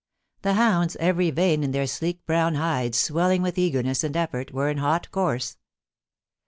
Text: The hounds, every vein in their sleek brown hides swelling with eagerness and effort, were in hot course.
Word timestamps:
The 0.41 0.55
hounds, 0.55 0.95
every 0.99 1.29
vein 1.29 1.63
in 1.63 1.73
their 1.73 1.85
sleek 1.85 2.25
brown 2.25 2.55
hides 2.55 2.97
swelling 2.97 3.43
with 3.43 3.55
eagerness 3.59 4.03
and 4.03 4.17
effort, 4.17 4.51
were 4.51 4.67
in 4.69 4.77
hot 4.79 5.11
course. 5.11 5.57